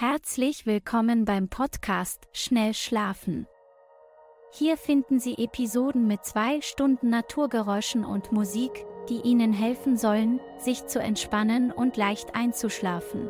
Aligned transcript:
Herzlich 0.00 0.64
willkommen 0.64 1.26
beim 1.26 1.50
Podcast 1.50 2.26
Schnell 2.32 2.72
Schlafen. 2.72 3.46
Hier 4.50 4.78
finden 4.78 5.20
Sie 5.20 5.34
Episoden 5.34 6.06
mit 6.06 6.24
zwei 6.24 6.62
Stunden 6.62 7.10
Naturgeräuschen 7.10 8.06
und 8.06 8.32
Musik, 8.32 8.86
die 9.10 9.20
Ihnen 9.20 9.52
helfen 9.52 9.98
sollen, 9.98 10.40
sich 10.56 10.86
zu 10.86 11.00
entspannen 11.00 11.70
und 11.70 11.98
leicht 11.98 12.34
einzuschlafen. 12.34 13.28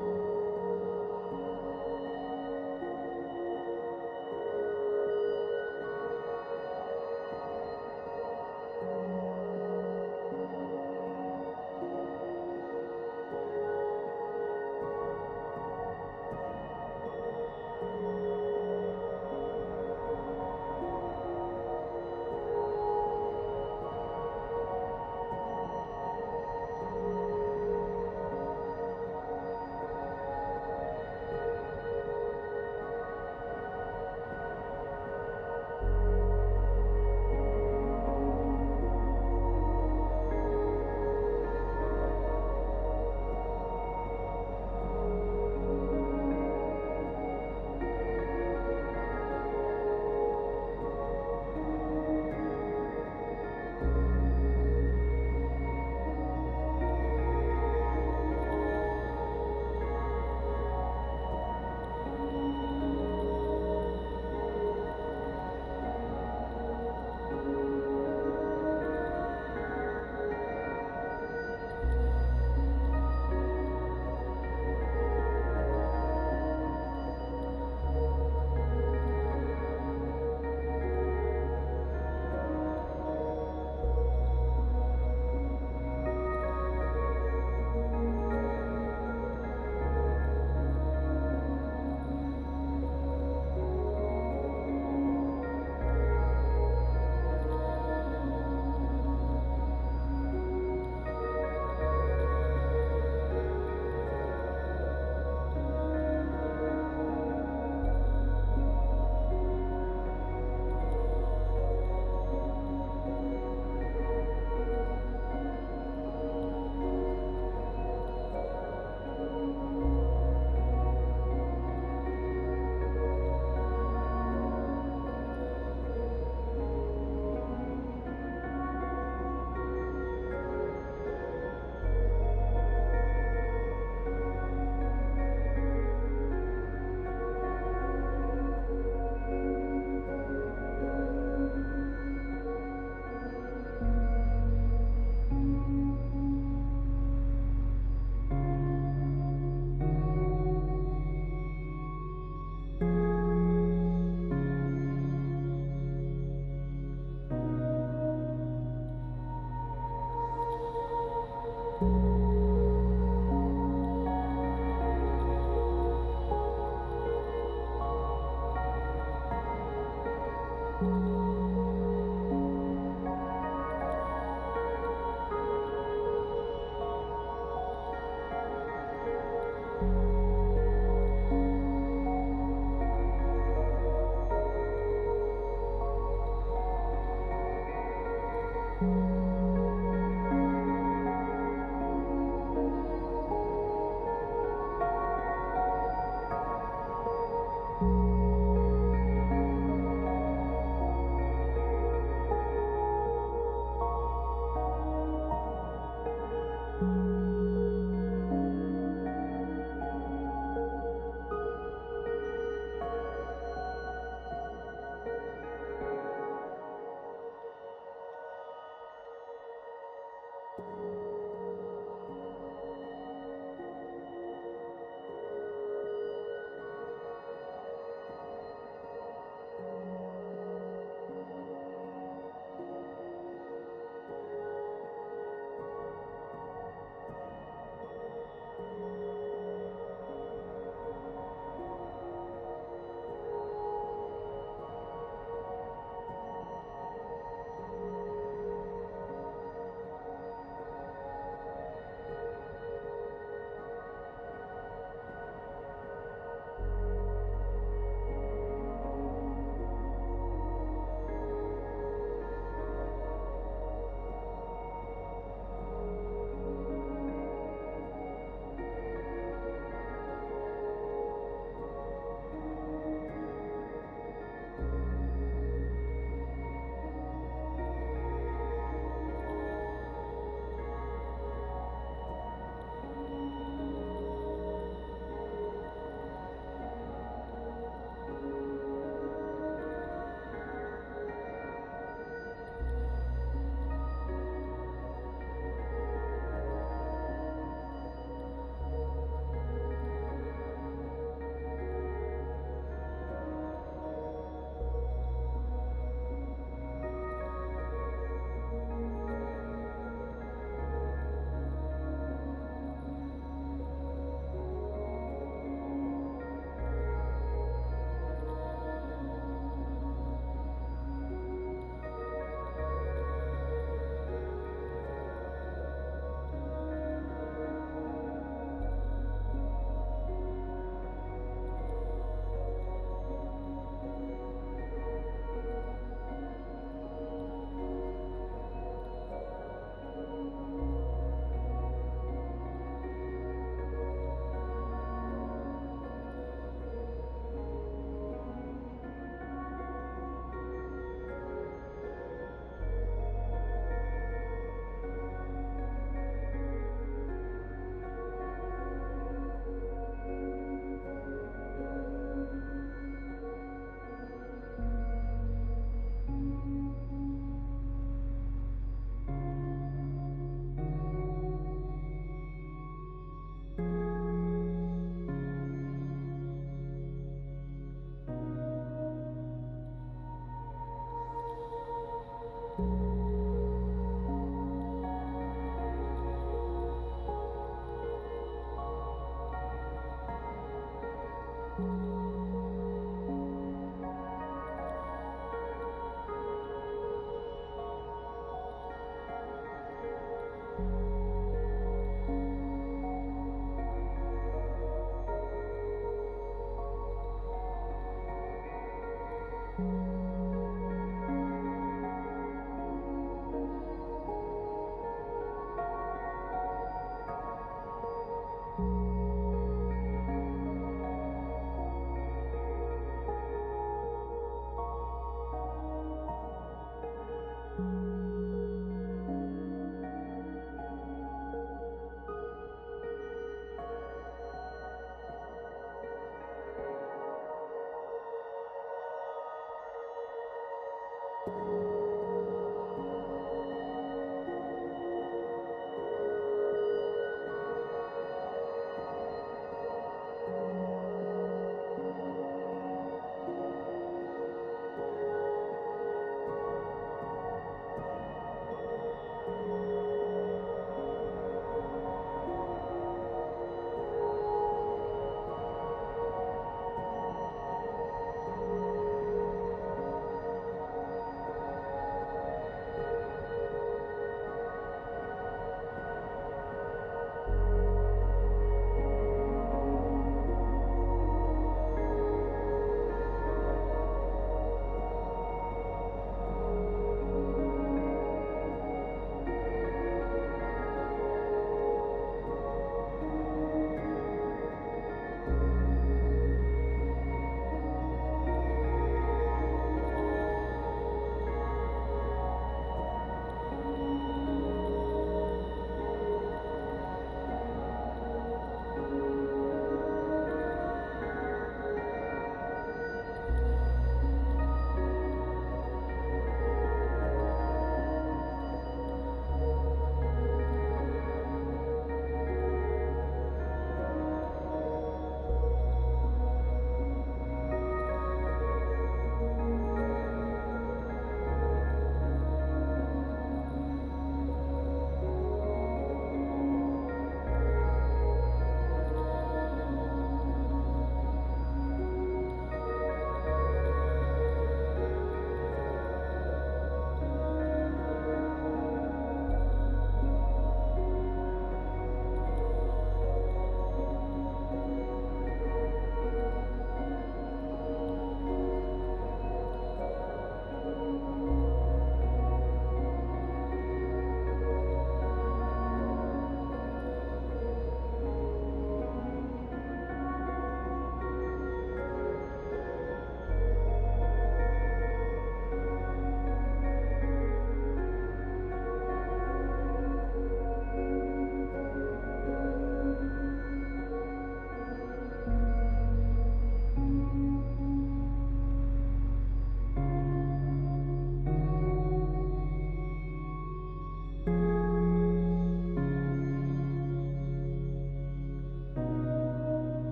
you. 0.00 0.21